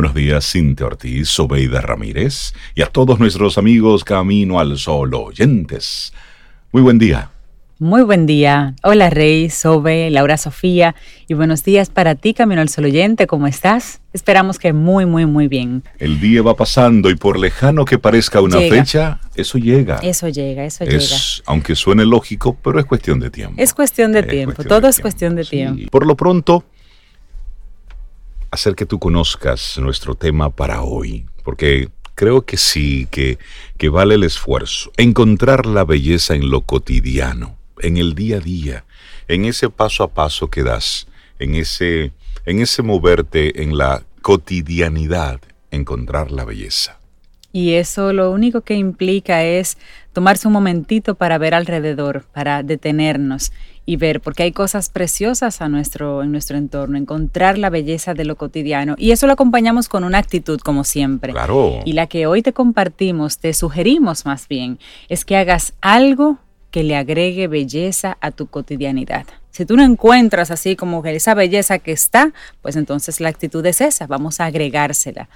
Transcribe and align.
Buenos 0.00 0.14
días, 0.14 0.50
Cintia 0.50 0.86
Ortiz, 0.86 1.28
Sobeida 1.28 1.82
Ramírez 1.82 2.54
y 2.74 2.80
a 2.80 2.86
todos 2.86 3.18
nuestros 3.18 3.58
amigos 3.58 4.02
Camino 4.02 4.58
al 4.58 4.78
Sol 4.78 5.12
oyentes. 5.12 6.14
Muy 6.72 6.80
buen 6.80 6.98
día. 6.98 7.28
Muy 7.78 8.02
buen 8.02 8.24
día. 8.24 8.74
Hola 8.82 9.10
Rey, 9.10 9.50
Sobe, 9.50 10.08
Laura 10.08 10.38
Sofía 10.38 10.94
y 11.28 11.34
buenos 11.34 11.64
días 11.64 11.90
para 11.90 12.14
ti, 12.14 12.32
Camino 12.32 12.62
al 12.62 12.70
Sol 12.70 12.86
oyente. 12.86 13.26
¿Cómo 13.26 13.46
estás? 13.46 14.00
Esperamos 14.14 14.58
que 14.58 14.72
muy, 14.72 15.04
muy, 15.04 15.26
muy 15.26 15.48
bien. 15.48 15.82
El 15.98 16.18
día 16.18 16.40
va 16.40 16.56
pasando 16.56 17.10
y 17.10 17.16
por 17.16 17.38
lejano 17.38 17.84
que 17.84 17.98
parezca 17.98 18.40
una 18.40 18.56
fecha, 18.56 19.20
eso 19.34 19.58
llega. 19.58 19.98
Eso 20.02 20.30
llega, 20.30 20.64
eso 20.64 20.86
llega. 20.86 21.04
Aunque 21.44 21.76
suene 21.76 22.06
lógico, 22.06 22.56
pero 22.64 22.80
es 22.80 22.86
cuestión 22.86 23.20
de 23.20 23.28
tiempo. 23.28 23.56
Es 23.58 23.74
cuestión 23.74 24.12
de 24.12 24.22
tiempo, 24.22 24.64
todo 24.64 24.88
es 24.88 24.98
cuestión 24.98 25.36
de 25.36 25.44
tiempo. 25.44 25.90
Por 25.90 26.06
lo 26.06 26.16
pronto, 26.16 26.64
hacer 28.50 28.74
que 28.74 28.86
tú 28.86 28.98
conozcas 28.98 29.78
nuestro 29.78 30.14
tema 30.14 30.50
para 30.50 30.82
hoy, 30.82 31.26
porque 31.44 31.90
creo 32.14 32.42
que 32.42 32.56
sí, 32.56 33.08
que, 33.10 33.38
que 33.78 33.88
vale 33.88 34.16
el 34.16 34.24
esfuerzo. 34.24 34.92
Encontrar 34.96 35.66
la 35.66 35.84
belleza 35.84 36.34
en 36.34 36.50
lo 36.50 36.60
cotidiano, 36.62 37.56
en 37.78 37.96
el 37.96 38.14
día 38.14 38.36
a 38.36 38.40
día, 38.40 38.84
en 39.28 39.44
ese 39.44 39.70
paso 39.70 40.02
a 40.04 40.08
paso 40.08 40.50
que 40.50 40.62
das, 40.62 41.06
en 41.38 41.54
ese, 41.54 42.12
en 42.44 42.60
ese 42.60 42.82
moverte 42.82 43.62
en 43.62 43.78
la 43.78 44.04
cotidianidad, 44.22 45.40
encontrar 45.70 46.30
la 46.30 46.44
belleza. 46.44 46.99
Y 47.52 47.72
eso 47.72 48.12
lo 48.12 48.30
único 48.30 48.60
que 48.60 48.74
implica 48.74 49.42
es 49.42 49.76
tomarse 50.12 50.46
un 50.46 50.52
momentito 50.52 51.14
para 51.16 51.38
ver 51.38 51.54
alrededor, 51.54 52.24
para 52.32 52.62
detenernos 52.62 53.52
y 53.86 53.96
ver, 53.96 54.20
porque 54.20 54.44
hay 54.44 54.52
cosas 54.52 54.88
preciosas 54.88 55.60
a 55.60 55.68
nuestro, 55.68 56.22
en 56.22 56.30
nuestro 56.30 56.56
entorno, 56.56 56.96
encontrar 56.96 57.58
la 57.58 57.70
belleza 57.70 58.14
de 58.14 58.24
lo 58.24 58.36
cotidiano. 58.36 58.94
Y 58.98 59.10
eso 59.10 59.26
lo 59.26 59.32
acompañamos 59.32 59.88
con 59.88 60.04
una 60.04 60.18
actitud, 60.18 60.60
como 60.60 60.84
siempre. 60.84 61.32
Claro. 61.32 61.80
Y 61.84 61.94
la 61.94 62.06
que 62.06 62.26
hoy 62.26 62.42
te 62.42 62.52
compartimos, 62.52 63.38
te 63.38 63.52
sugerimos 63.52 64.26
más 64.26 64.46
bien, 64.46 64.78
es 65.08 65.24
que 65.24 65.36
hagas 65.36 65.72
algo 65.80 66.38
que 66.70 66.84
le 66.84 66.96
agregue 66.96 67.48
belleza 67.48 68.16
a 68.20 68.30
tu 68.30 68.46
cotidianidad. 68.46 69.26
Si 69.50 69.66
tú 69.66 69.76
no 69.76 69.82
encuentras 69.82 70.52
así 70.52 70.76
como 70.76 71.04
esa 71.04 71.34
belleza 71.34 71.80
que 71.80 71.90
está, 71.90 72.32
pues 72.62 72.76
entonces 72.76 73.20
la 73.20 73.28
actitud 73.28 73.66
es 73.66 73.80
esa, 73.80 74.06
vamos 74.06 74.38
a 74.38 74.44
agregársela 74.44 75.28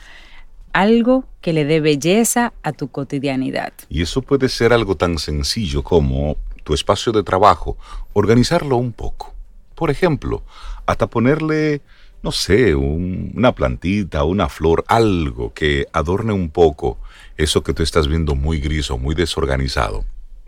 algo 0.74 1.24
que 1.40 1.54
le 1.54 1.64
dé 1.64 1.80
belleza 1.80 2.52
a 2.62 2.72
tu 2.72 2.88
cotidianidad. 2.88 3.72
Y 3.88 4.02
eso 4.02 4.20
puede 4.20 4.50
ser 4.50 4.74
algo 4.74 4.96
tan 4.96 5.18
sencillo 5.18 5.82
como 5.82 6.36
tu 6.64 6.74
espacio 6.74 7.12
de 7.12 7.22
trabajo, 7.22 7.78
organizarlo 8.12 8.76
un 8.76 8.92
poco. 8.92 9.32
Por 9.74 9.90
ejemplo, 9.90 10.42
hasta 10.84 11.06
ponerle, 11.06 11.80
no 12.22 12.32
sé, 12.32 12.74
una 12.74 13.52
plantita, 13.52 14.24
una 14.24 14.48
flor, 14.48 14.84
algo 14.88 15.54
que 15.54 15.86
adorne 15.92 16.32
un 16.32 16.50
poco 16.50 16.98
eso 17.36 17.62
que 17.62 17.72
tú 17.72 17.82
estás 17.82 18.08
viendo 18.08 18.34
muy 18.34 18.58
gris 18.58 18.90
o 18.90 18.98
muy 18.98 19.14
desorganizado. 19.14 20.04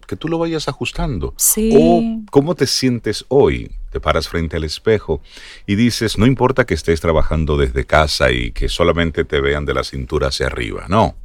Que 0.06 0.17
tú 0.17 0.28
lo 0.28 0.39
vayas 0.39 0.69
ajustando. 0.69 1.34
Sí. 1.37 1.72
O 1.75 2.31
cómo 2.31 2.55
te 2.55 2.67
sientes 2.67 3.25
hoy. 3.28 3.72
Te 3.91 4.00
paras 4.00 4.28
frente 4.28 4.56
al 4.56 4.65
espejo 4.65 5.22
y 5.67 5.75
dices, 5.75 6.19
no 6.19 6.27
importa 6.27 6.67
que 6.67 6.75
estés 6.75 7.00
trabajando 7.00 7.56
desde 7.56 7.87
casa 7.87 8.31
y 8.31 8.53
que 8.53 8.69
solamente 8.69 9.25
te 9.25 9.41
vean 9.41 9.65
de 9.65 9.75
la 9.75 9.84
cintura 9.84 10.28
hacia 10.28 10.47
arriba. 10.47 10.87
No 10.89 11.16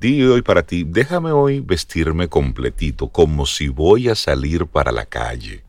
Di 0.00 0.22
hoy 0.22 0.42
para 0.42 0.62
ti, 0.62 0.84
déjame 0.86 1.32
hoy 1.32 1.58
vestirme 1.58 2.28
completito, 2.28 3.08
como 3.08 3.46
si 3.46 3.66
voy 3.66 4.08
a 4.08 4.14
salir 4.14 4.66
para 4.66 4.92
la 4.92 5.06
calle, 5.06 5.64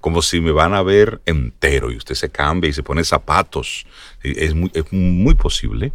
como 0.00 0.20
si 0.20 0.42
me 0.42 0.52
van 0.52 0.74
a 0.74 0.82
ver 0.82 1.22
entero 1.24 1.90
y 1.90 1.96
usted 1.96 2.14
se 2.14 2.28
cambia 2.28 2.68
y 2.68 2.74
se 2.74 2.82
pone 2.82 3.04
zapatos. 3.04 3.86
Es 4.22 4.54
muy, 4.54 4.70
es 4.74 4.84
muy 4.92 5.34
posible. 5.34 5.94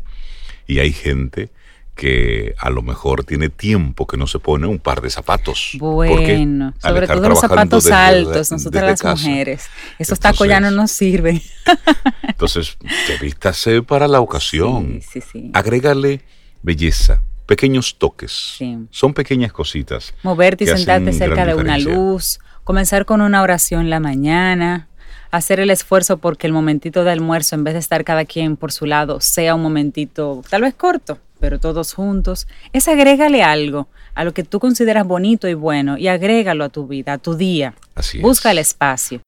Y 0.65 0.79
hay 0.79 0.94
gente 0.94 1.51
que 1.95 2.56
a 2.59 2.69
lo 2.69 2.81
mejor 2.81 3.23
tiene 3.23 3.50
tiempo 3.50 4.06
que 4.06 4.17
no 4.17 4.28
se 4.28 4.39
pone 4.39 4.67
un 4.67 4.79
par 4.79 5.01
de 5.01 5.09
zapatos. 5.09 5.78
Bueno, 5.79 6.73
sobre 6.81 7.07
todo 7.07 7.29
los 7.29 7.39
zapatos 7.39 7.89
altos, 7.89 8.51
nosotras 8.51 9.03
las 9.03 9.23
mujeres. 9.23 9.67
Esos 9.97 10.19
tacos 10.19 10.47
ya 10.47 10.59
no 10.59 10.72
nos 10.72 10.91
sirven. 10.91 11.41
entonces, 12.28 12.78
vístase 13.22 13.81
para 13.81 14.07
la 14.07 14.19
ocasión. 14.19 15.00
Sí, 15.01 15.22
sí, 15.22 15.28
sí. 15.31 15.51
Agrégale 15.53 16.22
belleza, 16.61 17.22
pequeños 17.45 17.97
toques. 17.97 18.59
Son 18.89 19.13
pequeñas 19.13 19.53
cositas. 19.53 20.13
Moverte 20.23 20.66
y 20.66 20.67
sentarte 20.67 21.13
cerca 21.13 21.45
de 21.45 21.56
una 21.56 21.77
luz, 21.77 22.39
comenzar 22.63 23.06
con 23.06 23.22
una 23.22 23.41
oración 23.41 23.81
en 23.81 23.89
la 23.89 24.01
mañana, 24.01 24.89
hacer 25.31 25.59
el 25.59 25.69
esfuerzo 25.69 26.17
porque 26.17 26.47
el 26.47 26.53
momentito 26.53 27.03
de 27.03 27.12
almuerzo, 27.12 27.56
en 27.56 27.63
vez 27.63 27.73
de 27.73 27.79
estar 27.79 28.03
cada 28.03 28.25
quien 28.25 28.57
por 28.57 28.72
su 28.72 28.85
lado, 28.85 29.22
sea 29.22 29.56
un 29.56 29.62
momentito 29.62 30.41
tal 30.50 30.63
vez 30.63 30.73
corto, 30.73 31.19
pero 31.40 31.59
todos 31.59 31.94
juntos. 31.94 32.47
Es 32.73 32.88
agrégale 32.88 33.44
algo 33.44 33.88
a 34.13 34.23
lo 34.23 34.34
que 34.34 34.44
tú 34.44 34.59
consideras 34.59 35.06
bonito 35.06 35.47
y 35.47 35.53
bueno 35.53 35.97
y 35.97 36.07
agrégalo 36.07 36.63
a 36.63 36.69
tu 36.69 36.88
vida, 36.88 37.13
a 37.13 37.18
tu 37.18 37.35
día. 37.35 37.73
Así 37.96 38.19
Busca 38.19 38.51
el 38.51 38.59
espacio. 38.59 39.22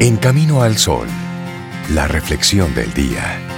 En 0.00 0.16
Camino 0.16 0.62
al 0.62 0.76
Sol, 0.76 1.06
la 1.90 2.08
reflexión 2.08 2.74
del 2.74 2.92
día. 2.94 3.53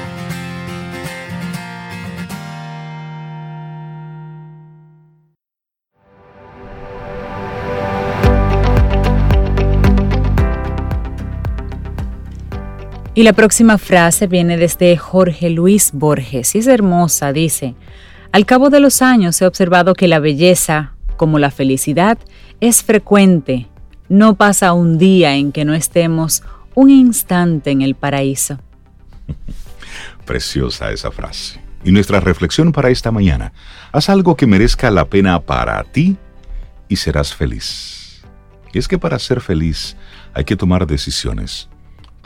Y 13.16 13.22
la 13.22 13.32
próxima 13.32 13.78
frase 13.78 14.26
viene 14.26 14.58
desde 14.58 14.94
Jorge 14.98 15.48
Luis 15.48 15.92
Borges 15.94 16.54
y 16.54 16.58
es 16.58 16.66
hermosa, 16.66 17.32
dice, 17.32 17.74
al 18.30 18.44
cabo 18.44 18.68
de 18.68 18.78
los 18.78 19.00
años 19.00 19.40
he 19.40 19.46
observado 19.46 19.94
que 19.94 20.06
la 20.06 20.18
belleza, 20.18 20.92
como 21.16 21.38
la 21.38 21.50
felicidad, 21.50 22.18
es 22.60 22.82
frecuente. 22.82 23.68
No 24.10 24.34
pasa 24.34 24.74
un 24.74 24.98
día 24.98 25.34
en 25.34 25.52
que 25.52 25.64
no 25.64 25.72
estemos 25.72 26.42
un 26.74 26.90
instante 26.90 27.70
en 27.70 27.80
el 27.80 27.94
paraíso. 27.94 28.58
Preciosa 30.26 30.92
esa 30.92 31.10
frase. 31.10 31.58
Y 31.84 31.92
nuestra 31.92 32.20
reflexión 32.20 32.70
para 32.70 32.90
esta 32.90 33.12
mañana, 33.12 33.54
haz 33.92 34.10
algo 34.10 34.36
que 34.36 34.46
merezca 34.46 34.90
la 34.90 35.06
pena 35.06 35.40
para 35.40 35.82
ti 35.84 36.18
y 36.86 36.96
serás 36.96 37.34
feliz. 37.34 38.22
Y 38.74 38.78
es 38.78 38.86
que 38.86 38.98
para 38.98 39.18
ser 39.18 39.40
feliz 39.40 39.96
hay 40.34 40.44
que 40.44 40.54
tomar 40.54 40.86
decisiones 40.86 41.70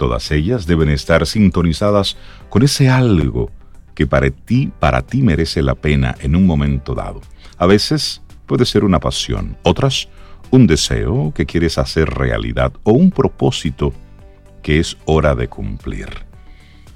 Todas 0.00 0.30
ellas 0.30 0.64
deben 0.64 0.88
estar 0.88 1.26
sintonizadas 1.26 2.16
con 2.48 2.62
ese 2.62 2.88
algo 2.88 3.50
que 3.94 4.06
para 4.06 4.30
ti, 4.30 4.72
para 4.78 5.02
ti 5.02 5.20
merece 5.20 5.60
la 5.60 5.74
pena 5.74 6.14
en 6.20 6.36
un 6.36 6.46
momento 6.46 6.94
dado. 6.94 7.20
A 7.58 7.66
veces 7.66 8.22
puede 8.46 8.64
ser 8.64 8.84
una 8.84 8.98
pasión, 8.98 9.58
otras 9.62 10.08
un 10.50 10.66
deseo 10.66 11.34
que 11.34 11.44
quieres 11.44 11.76
hacer 11.76 12.08
realidad 12.08 12.72
o 12.82 12.92
un 12.92 13.10
propósito 13.10 13.92
que 14.62 14.80
es 14.80 14.96
hora 15.04 15.34
de 15.34 15.48
cumplir. 15.48 16.08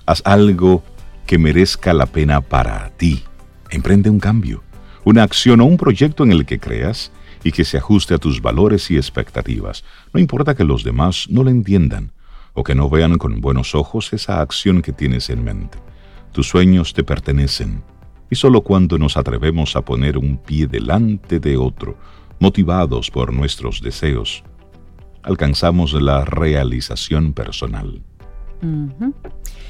Haz 0.06 0.22
algo 0.24 0.82
que 1.26 1.36
merezca 1.36 1.92
la 1.92 2.06
pena 2.06 2.40
para 2.40 2.88
ti. 2.96 3.22
Emprende 3.68 4.08
un 4.08 4.18
cambio, 4.18 4.62
una 5.04 5.24
acción 5.24 5.60
o 5.60 5.66
un 5.66 5.76
proyecto 5.76 6.24
en 6.24 6.32
el 6.32 6.46
que 6.46 6.58
creas 6.58 7.12
y 7.42 7.52
que 7.52 7.66
se 7.66 7.76
ajuste 7.76 8.14
a 8.14 8.18
tus 8.18 8.40
valores 8.40 8.90
y 8.90 8.96
expectativas. 8.96 9.84
No 10.14 10.20
importa 10.20 10.54
que 10.54 10.64
los 10.64 10.84
demás 10.84 11.26
no 11.28 11.44
lo 11.44 11.50
entiendan 11.50 12.13
o 12.54 12.64
que 12.64 12.74
no 12.74 12.88
vean 12.88 13.18
con 13.18 13.40
buenos 13.40 13.74
ojos 13.74 14.12
esa 14.12 14.40
acción 14.40 14.80
que 14.80 14.92
tienes 14.92 15.28
en 15.28 15.44
mente. 15.44 15.78
Tus 16.32 16.48
sueños 16.48 16.94
te 16.94 17.04
pertenecen, 17.04 17.82
y 18.30 18.36
solo 18.36 18.62
cuando 18.62 18.98
nos 18.98 19.16
atrevemos 19.16 19.76
a 19.76 19.82
poner 19.82 20.16
un 20.16 20.38
pie 20.38 20.66
delante 20.66 21.38
de 21.40 21.56
otro, 21.56 21.98
motivados 22.40 23.10
por 23.10 23.32
nuestros 23.32 23.80
deseos, 23.80 24.42
alcanzamos 25.22 25.92
la 25.94 26.24
realización 26.24 27.32
personal. 27.32 28.02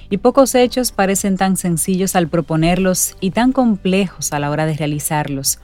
Y 0.08 0.18
pocos 0.18 0.54
hechos 0.54 0.92
parecen 0.92 1.36
tan 1.36 1.56
sencillos 1.56 2.14
al 2.14 2.28
proponerlos 2.28 3.16
y 3.20 3.32
tan 3.32 3.52
complejos 3.52 4.32
a 4.32 4.38
la 4.38 4.50
hora 4.50 4.66
de 4.66 4.76
realizarlos. 4.76 5.58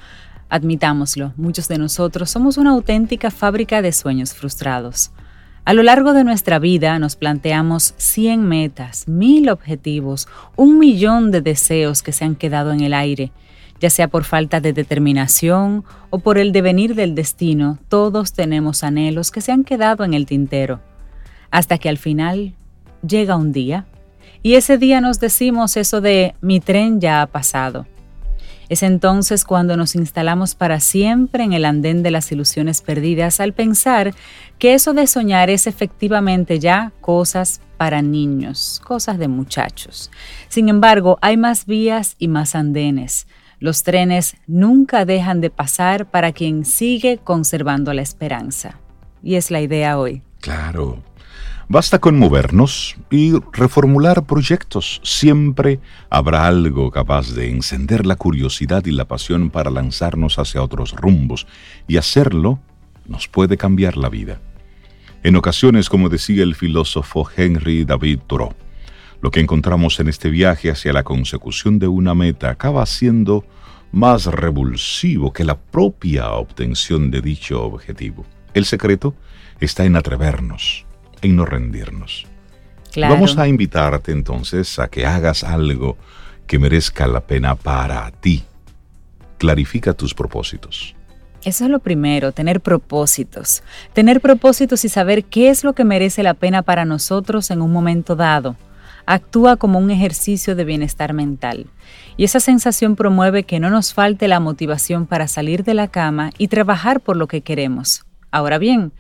Admitámoslo, 0.49 1.33
muchos 1.37 1.69
de 1.69 1.79
nosotros 1.79 2.31
somos 2.31 2.57
una 2.57 2.71
auténtica 2.71 3.31
fábrica 3.31 3.83
de 3.83 3.93
sueños 3.93 4.35
frustrados. 4.35 5.13
A 5.65 5.75
lo 5.75 5.83
largo 5.83 6.15
de 6.15 6.25
nuestra 6.25 6.59
vida 6.59 6.99
nos 6.99 7.17
planteamos 7.17 7.95
100 7.99 8.43
metas, 8.43 9.07
1000 9.07 9.51
objetivos, 9.51 10.27
un 10.57 10.79
millón 10.79 11.31
de 11.31 11.43
deseos 11.43 12.03
que 12.03 12.13
se 12.13 12.25
han 12.25 12.35
quedado 12.35 12.73
en 12.73 12.81
el 12.81 12.95
aire. 12.95 13.31
Ya 13.79 13.91
sea 13.91 14.09
por 14.09 14.25
falta 14.25 14.61
de 14.61 14.73
determinación 14.73 15.85
o 16.09 16.19
por 16.19 16.39
el 16.39 16.53
devenir 16.53 16.95
del 16.95 17.15
destino, 17.15 17.79
todos 17.89 18.33
tenemos 18.33 18.83
anhelos 18.83 19.31
que 19.31 19.43
se 19.43 19.53
han 19.53 19.65
quedado 19.65 20.05
en 20.05 20.15
el 20.15 20.27
tintero. 20.27 20.81
Hasta 21.51 21.79
que 21.79 21.89
al 21.89 21.99
final 21.99 22.55
llega 23.07 23.37
un 23.37 23.53
día 23.53 23.87
y 24.43 24.55
ese 24.55 24.79
día 24.79 25.01
nos 25.01 25.21
decimos 25.21 25.77
eso 25.77 26.01
de 26.01 26.35
mi 26.41 26.61
tren 26.61 27.01
ya 27.01 27.23
ha 27.23 27.27
pasado. 27.27 27.87
Es 28.71 28.85
entonces 28.85 29.45
cuando 29.45 29.77
nos 29.77 29.97
instalamos 29.97 30.55
para 30.55 30.79
siempre 30.79 31.43
en 31.43 31.53
el 31.53 31.65
andén 31.65 32.05
de 32.05 32.13
las 32.13 32.31
ilusiones 32.31 32.83
perdidas 32.83 33.41
al 33.41 33.53
pensar 33.53 34.15
que 34.61 34.75
eso 34.75 34.95
de 34.95 35.09
soñar 35.09 35.51
es 35.51 35.67
efectivamente 35.67 36.61
ya 36.61 36.93
cosas 37.01 37.61
para 37.77 38.01
niños, 38.01 38.81
cosas 38.85 39.19
de 39.19 39.27
muchachos. 39.27 40.13
Sin 40.49 40.69
embargo, 40.69 41.19
hay 41.21 41.37
más 41.37 41.67
vías 41.67 42.15
y 42.21 42.29
más 42.29 42.55
andenes. 42.55 43.27
Los 43.59 43.83
trenes 43.83 44.37
nunca 44.47 45.05
dejan 45.05 45.41
de 45.41 45.51
pasar 45.51 46.09
para 46.09 46.31
quien 46.31 46.65
sigue 46.65 47.19
conservando 47.19 47.93
la 47.93 48.03
esperanza. 48.03 48.79
Y 49.21 49.35
es 49.35 49.51
la 49.51 49.61
idea 49.61 49.99
hoy. 49.99 50.23
Claro, 50.41 51.03
Basta 51.73 52.01
con 52.01 52.19
movernos 52.19 52.97
y 53.13 53.33
reformular 53.53 54.27
proyectos. 54.27 55.01
Siempre 55.05 55.79
habrá 56.11 56.49
algo 56.49 56.91
capaz 56.91 57.33
de 57.33 57.49
encender 57.49 58.07
la 58.07 58.17
curiosidad 58.17 58.85
y 58.87 58.91
la 58.91 59.05
pasión 59.05 59.51
para 59.51 59.71
lanzarnos 59.71 60.41
hacia 60.41 60.65
otros 60.65 60.97
rumbos, 60.97 61.47
y 61.87 61.97
hacerlo 61.97 62.59
nos 63.07 63.29
puede 63.29 63.57
cambiar 63.57 63.97
la 63.97 64.09
vida. 64.09 64.41
En 65.23 65.37
ocasiones, 65.37 65.89
como 65.89 66.09
decía 66.09 66.43
el 66.43 66.57
filósofo 66.57 67.31
Henry 67.37 67.85
David 67.85 68.19
Thoreau, 68.27 68.53
lo 69.21 69.31
que 69.31 69.39
encontramos 69.39 70.01
en 70.01 70.09
este 70.09 70.29
viaje 70.29 70.73
hacia 70.73 70.93
la 70.93 71.05
consecución 71.05 71.79
de 71.79 71.87
una 71.87 72.17
meta 72.17 72.51
acaba 72.51 72.85
siendo 72.85 73.45
más 73.93 74.27
revulsivo 74.27 75.33
que 75.33 75.45
la 75.45 75.57
propia 75.57 76.33
obtención 76.33 77.13
de 77.13 77.21
dicho 77.21 77.63
objetivo. 77.63 78.27
El 78.55 78.65
secreto 78.65 79.15
está 79.61 79.85
en 79.85 79.95
atrevernos, 79.95 80.85
en 81.23 81.37
no 81.37 81.45
rendirnos. 81.45 82.27
Vamos 82.97 83.39
a 83.39 83.47
invitarte 83.47 84.13
entonces 84.13 84.79
a 84.79 84.89
que 84.89 85.07
hagas 85.07 85.45
algo 85.45 85.97
que 86.47 86.59
merezca 86.59 87.07
la 87.07 87.21
pena 87.21 87.55
para 87.55 88.11
ti. 88.11 88.45
Clarifica 89.39 89.95
tus 89.95 90.13
propósitos. 90.13 90.95
Eso 91.45 91.65
es 91.65 91.71
lo 91.71 91.79
primero, 91.79 92.33
tener 92.33 92.61
propósitos. 92.61 93.63
Tener 93.93 94.21
propósitos 94.21 94.85
y 94.85 94.89
saber 94.89 95.25
qué 95.25 95.49
es 95.49 95.65
lo 95.65 95.73
que 95.73 95.85
merece 95.85 96.23
la 96.23 96.35
pena 96.35 96.63
para 96.63 96.85
nosotros 96.85 97.51
en 97.51 97.63
un 97.63 97.73
momento 97.73 98.17
dado. 98.17 98.57
Actúa 99.07 99.57
como 99.57 99.79
un 99.79 99.91
ejercicio 99.91 100.55
de 100.55 100.65
bienestar 100.65 101.15
mental. 101.15 101.67
Y 102.17 102.25
esa 102.25 102.41
sensación 102.41 102.97
promueve 102.97 103.45
que 103.45 103.59
no 103.59 103.71
nos 103.71 103.95
falte 103.95 104.29
la 104.29 104.41
motivación 104.41 105.07
para 105.07 105.29
salir 105.29 105.65
de 105.65 105.75
la 105.75 105.89
cama 105.89 106.31
y 106.37 106.49
trabajar 106.49 107.01
por 107.01 107.17
lo 107.17 107.27
que 107.27 107.41
queremos. 107.41 108.05
Ahora 108.31 108.59
bien, 108.59 108.93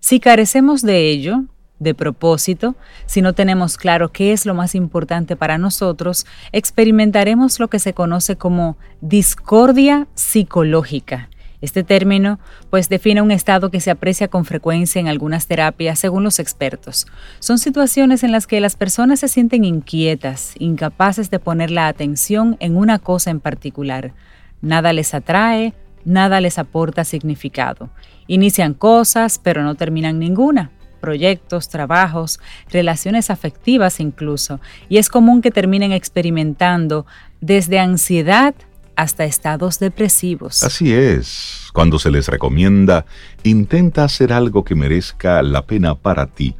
si 0.00 0.18
carecemos 0.18 0.82
de 0.82 1.08
ello, 1.08 1.44
de 1.78 1.94
propósito, 1.94 2.76
si 3.06 3.22
no 3.22 3.32
tenemos 3.32 3.76
claro 3.76 4.12
qué 4.12 4.32
es 4.32 4.46
lo 4.46 4.54
más 4.54 4.74
importante 4.74 5.36
para 5.36 5.58
nosotros, 5.58 6.26
experimentaremos 6.52 7.58
lo 7.58 7.68
que 7.68 7.78
se 7.78 7.94
conoce 7.94 8.36
como 8.36 8.76
discordia 9.00 10.06
psicológica. 10.14 11.28
Este 11.60 11.82
término 11.82 12.38
pues 12.68 12.90
define 12.90 13.22
un 13.22 13.30
estado 13.30 13.70
que 13.70 13.80
se 13.80 13.90
aprecia 13.90 14.28
con 14.28 14.44
frecuencia 14.44 15.00
en 15.00 15.08
algunas 15.08 15.46
terapias 15.46 15.98
según 15.98 16.22
los 16.22 16.38
expertos. 16.38 17.06
Son 17.38 17.58
situaciones 17.58 18.22
en 18.22 18.32
las 18.32 18.46
que 18.46 18.60
las 18.60 18.76
personas 18.76 19.20
se 19.20 19.28
sienten 19.28 19.64
inquietas, 19.64 20.52
incapaces 20.58 21.30
de 21.30 21.38
poner 21.38 21.70
la 21.70 21.88
atención 21.88 22.58
en 22.60 22.76
una 22.76 22.98
cosa 22.98 23.30
en 23.30 23.40
particular. 23.40 24.12
Nada 24.60 24.92
les 24.92 25.14
atrae, 25.14 25.72
nada 26.04 26.42
les 26.42 26.58
aporta 26.58 27.02
significado. 27.02 27.88
Inician 28.26 28.74
cosas, 28.74 29.40
pero 29.42 29.62
no 29.62 29.74
terminan 29.74 30.18
ninguna 30.18 30.70
proyectos, 31.04 31.68
trabajos, 31.68 32.40
relaciones 32.70 33.28
afectivas 33.28 34.00
incluso, 34.00 34.58
y 34.88 34.96
es 34.96 35.10
común 35.10 35.42
que 35.42 35.50
terminen 35.50 35.92
experimentando 35.92 37.04
desde 37.42 37.78
ansiedad 37.78 38.54
hasta 38.96 39.24
estados 39.24 39.78
depresivos. 39.78 40.62
Así 40.62 40.94
es, 40.94 41.68
cuando 41.74 41.98
se 41.98 42.10
les 42.10 42.28
recomienda, 42.28 43.04
intenta 43.42 44.04
hacer 44.04 44.32
algo 44.32 44.64
que 44.64 44.74
merezca 44.74 45.42
la 45.42 45.66
pena 45.66 45.94
para 45.94 46.26
ti, 46.26 46.56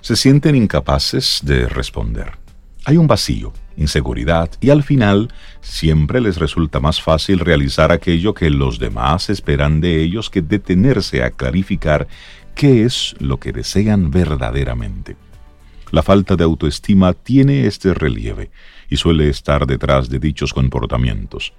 se 0.00 0.16
sienten 0.16 0.56
incapaces 0.56 1.40
de 1.44 1.68
responder. 1.68 2.32
Hay 2.86 2.96
un 2.96 3.06
vacío, 3.06 3.52
inseguridad 3.76 4.50
y 4.60 4.70
al 4.70 4.82
final 4.82 5.32
siempre 5.60 6.20
les 6.20 6.38
resulta 6.38 6.80
más 6.80 7.00
fácil 7.00 7.38
realizar 7.38 7.92
aquello 7.92 8.34
que 8.34 8.50
los 8.50 8.78
demás 8.78 9.30
esperan 9.30 9.80
de 9.80 10.02
ellos 10.02 10.28
que 10.28 10.42
detenerse 10.42 11.22
a 11.22 11.30
clarificar 11.30 12.08
qué 12.60 12.84
es 12.84 13.14
lo 13.20 13.40
que 13.40 13.52
desean 13.52 14.10
verdaderamente. 14.10 15.16
La 15.92 16.02
falta 16.02 16.36
de 16.36 16.44
autoestima 16.44 17.14
tiene 17.14 17.64
este 17.64 17.94
relieve 17.94 18.50
y 18.90 18.98
suele 18.98 19.30
estar 19.30 19.66
detrás 19.66 20.10
de 20.10 20.18
dichos 20.18 20.52
comportamientos. 20.52 21.54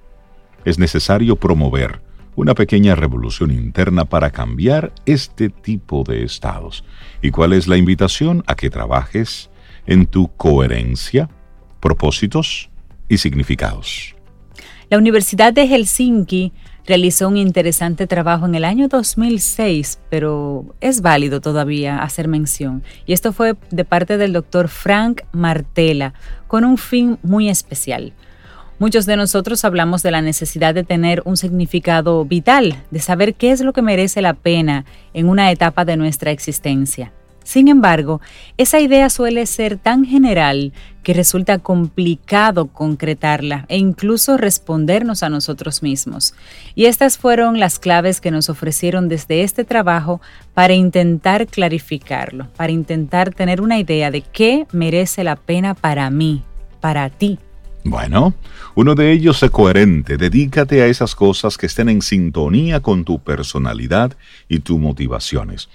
Es 0.63 0.77
necesario 0.77 1.37
promover 1.37 2.03
una 2.35 2.53
pequeña 2.53 2.93
revolución 2.93 3.49
interna 3.49 4.05
para 4.05 4.29
cambiar 4.29 4.93
este 5.07 5.49
tipo 5.49 6.03
de 6.03 6.23
estados. 6.23 6.83
¿Y 7.23 7.31
cuál 7.31 7.53
es 7.53 7.67
la 7.67 7.77
invitación? 7.77 8.43
A 8.45 8.53
que 8.53 8.69
trabajes 8.69 9.49
en 9.87 10.05
tu 10.05 10.27
coherencia, 10.37 11.31
propósitos 11.79 12.69
y 13.09 13.17
significados. 13.17 14.13
La 14.91 14.99
Universidad 14.99 15.51
de 15.51 15.67
Helsinki 15.67 16.53
realizó 16.85 17.27
un 17.27 17.37
interesante 17.37 18.07
trabajo 18.07 18.45
en 18.45 18.55
el 18.55 18.65
año 18.65 18.87
2006, 18.87 19.99
pero 20.09 20.65
es 20.81 21.01
válido 21.01 21.41
todavía 21.41 22.01
hacer 22.01 22.27
mención. 22.27 22.83
Y 23.05 23.13
esto 23.13 23.33
fue 23.33 23.55
de 23.69 23.85
parte 23.85 24.17
del 24.17 24.33
doctor 24.33 24.67
Frank 24.67 25.21
Martela, 25.31 26.13
con 26.47 26.65
un 26.65 26.77
fin 26.77 27.17
muy 27.23 27.49
especial. 27.49 28.13
Muchos 28.79 29.05
de 29.05 29.15
nosotros 29.15 29.63
hablamos 29.63 30.01
de 30.01 30.09
la 30.09 30.23
necesidad 30.23 30.73
de 30.73 30.83
tener 30.83 31.21
un 31.25 31.37
significado 31.37 32.25
vital, 32.25 32.75
de 32.89 32.99
saber 32.99 33.35
qué 33.35 33.51
es 33.51 33.61
lo 33.61 33.73
que 33.73 33.83
merece 33.83 34.23
la 34.23 34.33
pena 34.33 34.85
en 35.13 35.29
una 35.29 35.51
etapa 35.51 35.85
de 35.85 35.97
nuestra 35.97 36.31
existencia. 36.31 37.11
Sin 37.51 37.67
embargo, 37.67 38.21
esa 38.55 38.79
idea 38.79 39.09
suele 39.09 39.45
ser 39.45 39.77
tan 39.77 40.05
general 40.05 40.71
que 41.03 41.13
resulta 41.13 41.59
complicado 41.59 42.67
concretarla 42.67 43.65
e 43.67 43.77
incluso 43.77 44.37
respondernos 44.37 45.21
a 45.21 45.27
nosotros 45.27 45.83
mismos. 45.83 46.33
Y 46.75 46.85
estas 46.85 47.17
fueron 47.17 47.59
las 47.59 47.77
claves 47.77 48.21
que 48.21 48.31
nos 48.31 48.47
ofrecieron 48.47 49.09
desde 49.09 49.43
este 49.43 49.65
trabajo 49.65 50.21
para 50.53 50.75
intentar 50.75 51.45
clarificarlo, 51.45 52.47
para 52.55 52.71
intentar 52.71 53.33
tener 53.33 53.59
una 53.59 53.79
idea 53.79 54.11
de 54.11 54.21
qué 54.21 54.65
merece 54.71 55.25
la 55.25 55.35
pena 55.35 55.73
para 55.73 56.09
mí, 56.09 56.43
para 56.79 57.09
ti. 57.09 57.37
Bueno, 57.83 58.33
uno 58.75 58.95
de 58.95 59.11
ellos 59.11 59.43
es 59.43 59.51
coherente. 59.51 60.15
Dedícate 60.15 60.83
a 60.83 60.87
esas 60.87 61.15
cosas 61.15 61.57
que 61.57 61.65
estén 61.65 61.89
en 61.89 62.01
sintonía 62.01 62.79
con 62.79 63.03
tu 63.03 63.19
personalidad 63.19 64.15
y 64.47 64.59
tus 64.59 64.79
motivaciones. 64.79 65.67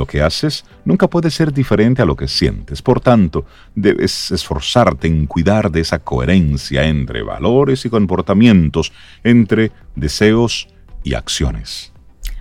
Lo 0.00 0.06
que 0.06 0.22
haces 0.22 0.64
nunca 0.86 1.08
puede 1.08 1.30
ser 1.30 1.52
diferente 1.52 2.00
a 2.00 2.06
lo 2.06 2.16
que 2.16 2.26
sientes. 2.26 2.80
Por 2.80 3.02
tanto, 3.02 3.44
debes 3.74 4.30
esforzarte 4.30 5.06
en 5.06 5.26
cuidar 5.26 5.70
de 5.70 5.80
esa 5.80 5.98
coherencia 5.98 6.84
entre 6.84 7.22
valores 7.22 7.84
y 7.84 7.90
comportamientos, 7.90 8.94
entre 9.22 9.72
deseos 9.94 10.68
y 11.04 11.12
acciones. 11.12 11.92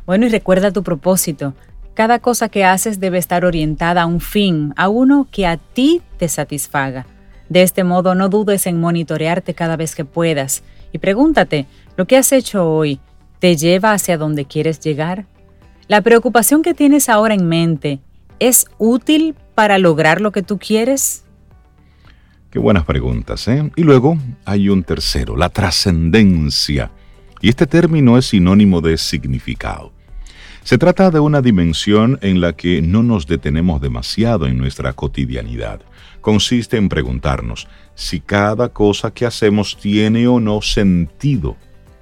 Bueno, 0.06 0.26
y 0.26 0.30
recuerda 0.30 0.72
tu 0.72 0.84
propósito. 0.84 1.54
Cada 1.96 2.20
cosa 2.20 2.48
que 2.48 2.64
haces 2.64 3.02
debe 3.02 3.18
estar 3.18 3.44
orientada 3.44 4.04
a 4.04 4.06
un 4.06 4.22
fin, 4.22 4.74
a 4.78 4.88
uno 4.88 5.28
que 5.30 5.46
a 5.46 5.58
ti 5.58 6.02
te 6.18 6.30
satisfaga. 6.30 7.08
De 7.50 7.62
este 7.62 7.84
modo, 7.84 8.16
no 8.16 8.30
dudes 8.30 8.68
en 8.68 8.80
monitorearte 8.80 9.54
cada 9.54 9.76
vez 9.76 9.96
que 9.96 10.06
puedas 10.06 10.64
y 10.94 11.00
pregúntate, 11.00 11.66
¿lo 11.98 12.08
que 12.08 12.16
has 12.16 12.32
hecho 12.32 12.72
hoy 12.72 13.02
te 13.40 13.58
lleva 13.58 13.92
hacia 13.92 14.18
donde 14.18 14.46
quieres 14.46 14.80
llegar? 14.80 15.26
¿La 15.90 16.04
preocupación 16.04 16.62
que 16.62 16.76
tienes 16.76 17.10
ahora 17.10 17.34
en 17.34 17.50
mente 17.50 18.00
es 18.38 18.68
útil 18.78 19.34
para 19.56 19.80
lograr 19.80 20.22
lo 20.22 20.32
que 20.32 20.44
tú 20.44 20.60
quieres? 20.60 21.26
Qué 22.52 22.60
buenas 22.60 22.86
preguntas, 22.86 23.48
¿eh? 23.48 23.72
Y 23.76 23.82
luego 23.82 24.16
hay 24.46 24.70
un 24.70 24.84
tercero, 24.84 25.36
la 25.36 25.50
trascendencia. 25.50 26.92
Y 27.42 27.50
este 27.50 27.66
término 27.66 28.20
es 28.20 28.28
sinónimo 28.28 28.82
de 28.82 29.00
significado. 29.00 29.92
Se 30.62 30.78
trata 30.78 31.10
de 31.10 31.22
una 31.22 31.42
dimensión 31.42 32.20
en 32.22 32.40
la 32.40 32.54
que 32.54 32.84
no 32.84 33.02
nos 33.02 33.26
detenemos 33.26 33.82
demasiado 33.82 34.46
en 34.46 34.60
nuestra 34.60 34.94
cotidianidad. 34.94 35.82
Consiste 36.22 36.78
en 36.78 36.88
preguntarnos 36.88 37.68
si 37.96 38.20
cada 38.20 38.70
cosa 38.70 39.12
que 39.12 39.26
hacemos 39.26 39.76
tiene 39.76 40.28
o 40.28 40.40
no 40.40 40.62
sentido 40.62 41.58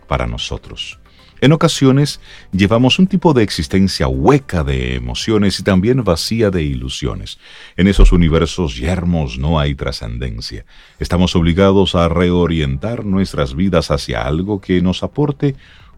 para 0.09 0.27
nosotros. 0.27 0.99
En 1.39 1.51
ocasiones 1.51 2.19
llevamos 2.51 2.97
un 2.97 3.05
tipo 3.05 3.33
de 3.33 3.43
existencia 3.43 4.07
hueca 4.07 4.63
de 4.63 4.95
emociones 4.95 5.59
y 5.59 5.63
también 5.63 6.03
vacía 6.03 6.49
de 6.49 6.63
ilusiones. 6.63 7.37
En 7.75 7.87
esos 7.87 8.11
universos 8.11 8.75
yermos 8.75 9.37
no 9.37 9.59
hay 9.59 9.75
trascendencia. 9.75 10.65
Estamos 10.99 11.35
obligados 11.35 11.93
a 11.93 12.09
reorientar 12.09 13.05
nuestras 13.05 13.55
vidas 13.55 13.91
hacia 13.91 14.23
algo 14.23 14.59
que 14.61 14.81
nos 14.81 15.03
aporte 15.03 15.55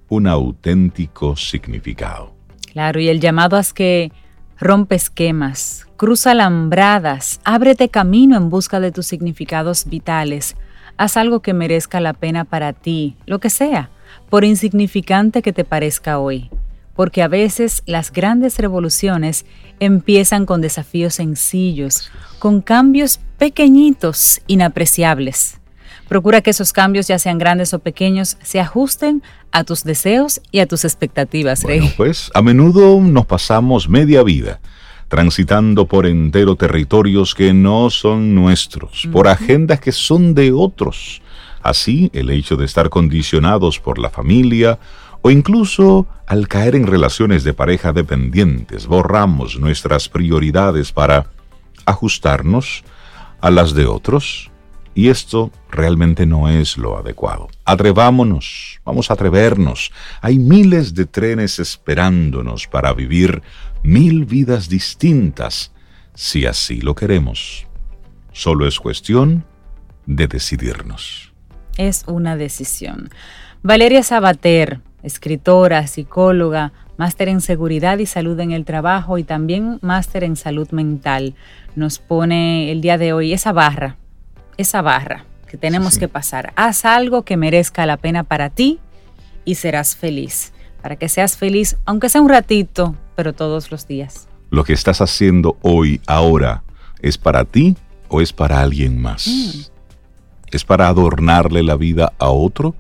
un 0.10 0.28
auténtico 0.28 1.38
significado. 1.38 2.34
Claro, 2.74 3.00
y 3.00 3.08
el 3.08 3.22
llamado 3.22 3.58
es 3.58 3.72
que 3.72 4.12
rompe 4.60 4.96
esquemas, 4.96 5.88
cruza 5.96 6.32
alambradas, 6.32 7.40
ábrete 7.46 7.88
camino 7.88 8.36
en 8.36 8.50
busca 8.50 8.82
de 8.82 8.92
tus 8.92 9.08
significados 9.08 9.86
vitales. 9.86 10.58
Haz 10.98 11.16
algo 11.16 11.42
que 11.42 11.54
merezca 11.54 12.02
la 12.02 12.12
pena 12.12 12.44
para 12.44 12.74
ti, 12.74 13.16
lo 13.26 13.40
que 13.40 13.50
sea 13.50 13.90
por 14.30 14.44
insignificante 14.44 15.42
que 15.42 15.54
te 15.54 15.64
parezca 15.64 16.20
hoy, 16.20 16.50
porque 16.96 17.22
a 17.22 17.28
veces 17.28 17.84
las 17.86 18.12
grandes 18.12 18.58
revoluciones 18.58 19.46
empiezan 19.80 20.46
con 20.46 20.62
desafíos 20.62 21.16
sencillos, 21.16 22.12
con 22.40 22.62
cambios 22.62 23.20
pequeñitos, 23.38 24.42
inapreciables. 24.48 25.60
Procura 26.08 26.42
que 26.42 26.50
esos 26.50 26.74
cambios, 26.74 27.08
ya 27.08 27.20
sean 27.20 27.38
grandes 27.38 27.74
o 27.74 27.80
pequeños, 27.80 28.38
se 28.42 28.60
ajusten 28.60 29.22
a 29.52 29.64
tus 29.64 29.84
deseos 29.84 30.42
y 30.52 30.60
a 30.60 30.66
tus 30.66 30.84
expectativas, 30.84 31.64
Rey. 31.64 31.94
pues 31.98 32.32
a 32.34 32.42
menudo 32.42 33.00
nos 33.00 33.26
pasamos 33.26 33.88
media 33.88 34.24
vida 34.24 34.60
transitando 35.10 35.88
por 35.88 36.06
entero 36.06 36.56
territorios 36.56 37.36
que 37.36 37.52
no 37.52 37.90
son 37.90 38.36
nuestros, 38.36 39.08
por 39.12 39.28
agendas 39.28 39.82
que 39.82 39.92
son 39.92 40.36
de 40.36 40.52
otros, 40.54 41.22
Así, 41.62 42.10
el 42.14 42.30
hecho 42.30 42.56
de 42.56 42.66
estar 42.66 42.90
condicionados 42.90 43.80
por 43.80 44.00
la 44.00 44.10
familia 44.10 44.80
o 45.22 45.32
incluso 45.32 46.08
al 46.28 46.48
caer 46.48 46.76
en 46.76 46.88
relaciones 46.88 47.44
de 47.44 47.54
pareja 47.54 47.92
dependientes, 47.92 48.88
borramos 48.88 49.60
nuestras 49.60 50.08
prioridades 50.08 50.92
para 50.92 51.28
ajustarnos 51.86 52.84
a 53.42 53.50
las 53.50 53.74
de 53.74 53.86
otros. 53.86 54.52
Y 54.96 55.10
esto 55.10 55.52
realmente 55.70 56.26
no 56.26 56.50
es 56.50 56.78
lo 56.78 56.98
adecuado. 56.98 57.48
Atrevámonos, 57.64 58.82
vamos 58.84 59.10
a 59.10 59.14
atrevernos. 59.14 59.92
Hay 60.22 60.40
miles 60.40 60.94
de 60.94 61.06
trenes 61.06 61.60
esperándonos 61.60 62.68
para 62.68 62.94
vivir 62.94 63.42
mil 63.84 64.26
vidas 64.26 64.68
distintas, 64.68 65.72
si 66.16 66.46
así 66.46 66.82
lo 66.82 66.96
queremos. 66.96 67.66
Solo 68.34 68.68
es 68.68 68.80
cuestión 68.80 69.46
de 70.06 70.28
decidirnos 70.28 71.29
es 71.80 72.04
una 72.08 72.36
decisión. 72.36 73.10
Valeria 73.64 74.04
Sabater, 74.04 74.82
escritora, 75.02 75.88
psicóloga, 75.88 76.74
máster 76.98 77.30
en 77.30 77.40
seguridad 77.40 77.98
y 78.00 78.06
salud 78.06 78.40
en 78.42 78.52
el 78.52 78.66
trabajo 78.66 79.18
y 79.18 79.24
también 79.24 79.80
máster 79.82 80.26
en 80.26 80.36
salud 80.36 80.70
mental, 80.72 81.36
nos 81.76 81.98
pone 81.98 82.72
el 82.72 82.82
día 82.82 82.98
de 82.98 83.14
hoy 83.14 83.32
esa 83.32 83.54
barra, 83.54 83.96
esa 84.58 84.82
barra 84.82 85.26
que 85.48 85.58
tenemos 85.58 85.98
que 85.98 86.10
pasar. 86.10 86.52
Haz 86.58 86.84
algo 86.84 87.24
que 87.24 87.38
merezca 87.38 87.86
la 87.86 87.98
pena 87.98 88.24
para 88.24 88.50
ti 88.50 88.80
y 89.46 89.56
serás 89.56 89.96
feliz. 89.96 90.52
Para 90.82 90.98
que 90.98 91.10
seas 91.10 91.38
feliz, 91.38 91.78
aunque 91.86 92.10
sea 92.10 92.22
un 92.22 92.30
ratito, 92.30 92.96
pero 93.16 93.34
todos 93.34 93.72
los 93.72 93.88
días. 93.88 94.28
Lo 94.50 94.64
que 94.64 94.74
estás 94.74 95.02
haciendo 95.02 95.58
hoy, 95.62 96.02
ahora, 96.08 96.64
¿es 97.02 97.18
para 97.18 97.46
ti 97.46 97.76
o 98.10 98.22
es 98.22 98.32
para 98.32 98.62
alguien 98.62 99.02
más? 99.02 99.28
Mm. 99.28 99.79
¿Es 100.52 100.64
para 100.64 100.88
adornarle 100.88 101.64
la 101.64 101.76
vida 101.76 102.14
a 102.18 102.30
otro 102.30 102.76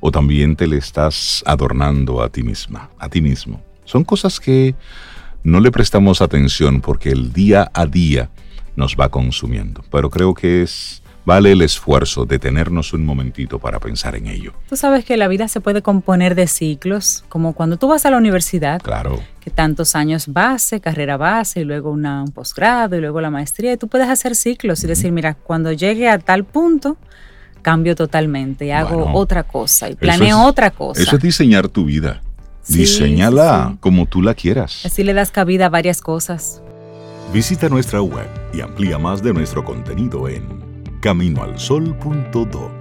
o 0.00 0.10
también 0.10 0.56
te 0.56 0.66
le 0.66 0.76
estás 0.76 1.42
adornando 1.46 2.22
a 2.22 2.28
ti 2.28 2.42
misma, 2.42 2.90
a 2.98 3.08
ti 3.08 3.20
mismo? 3.20 3.62
Son 3.84 4.04
cosas 4.04 4.38
que 4.38 4.74
no 5.42 5.60
le 5.60 5.72
prestamos 5.72 6.22
atención 6.22 6.80
porque 6.80 7.10
el 7.10 7.32
día 7.32 7.70
a 7.74 7.86
día 7.86 8.30
nos 8.76 8.96
va 8.96 9.08
consumiendo, 9.08 9.82
pero 9.90 10.10
creo 10.10 10.34
que 10.34 10.62
es 10.62 11.02
vale 11.28 11.52
el 11.52 11.60
esfuerzo 11.60 12.24
de 12.24 12.38
tenernos 12.38 12.94
un 12.94 13.04
momentito 13.04 13.58
para 13.58 13.78
pensar 13.78 14.16
en 14.16 14.28
ello. 14.28 14.54
Tú 14.66 14.76
sabes 14.76 15.04
que 15.04 15.18
la 15.18 15.28
vida 15.28 15.46
se 15.46 15.60
puede 15.60 15.82
componer 15.82 16.34
de 16.34 16.46
ciclos, 16.46 17.22
como 17.28 17.52
cuando 17.52 17.76
tú 17.76 17.86
vas 17.86 18.06
a 18.06 18.10
la 18.10 18.16
universidad. 18.16 18.80
Claro. 18.80 19.20
Que 19.38 19.50
tantos 19.50 19.94
años 19.94 20.28
base, 20.28 20.80
carrera 20.80 21.18
base, 21.18 21.60
y 21.60 21.64
luego 21.64 21.90
una, 21.90 22.22
un 22.22 22.32
posgrado, 22.32 22.96
y 22.96 23.00
luego 23.00 23.20
la 23.20 23.28
maestría. 23.28 23.74
Y 23.74 23.76
tú 23.76 23.88
puedes 23.88 24.08
hacer 24.08 24.34
ciclos 24.34 24.82
y 24.84 24.86
decir, 24.86 25.12
mira, 25.12 25.34
cuando 25.34 25.70
llegue 25.70 26.08
a 26.08 26.18
tal 26.18 26.44
punto, 26.44 26.96
cambio 27.60 27.94
totalmente, 27.94 28.64
y 28.64 28.70
hago 28.70 29.12
otra 29.12 29.42
cosa 29.42 29.90
y 29.90 29.96
planeo 29.96 30.42
otra 30.46 30.70
cosa. 30.70 31.02
Eso 31.02 31.16
es 31.16 31.22
diseñar 31.22 31.68
tu 31.68 31.84
vida. 31.84 32.22
Diseñala 32.66 33.76
como 33.80 34.06
tú 34.06 34.22
la 34.22 34.32
quieras. 34.32 34.86
Así 34.86 35.04
le 35.04 35.12
das 35.12 35.30
cabida 35.30 35.66
a 35.66 35.68
varias 35.68 36.00
cosas. 36.00 36.62
Visita 37.34 37.68
nuestra 37.68 38.00
web 38.00 38.28
y 38.54 38.62
amplía 38.62 38.96
más 38.96 39.22
de 39.22 39.34
nuestro 39.34 39.62
contenido 39.62 40.26
en 40.26 40.67
caminoalsol.do. 41.00 42.77